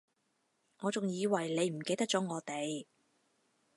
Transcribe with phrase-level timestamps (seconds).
[0.79, 2.87] 我仲以為你唔記得咗我哋